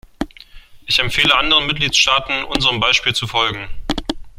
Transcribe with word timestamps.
Ich 0.87 0.97
empfehle 0.97 1.35
anderen 1.37 1.67
Mitgliedstaaten, 1.67 2.43
unserem 2.45 2.79
Beispiel 2.79 3.13
zu 3.13 3.27
folgen. 3.27 3.69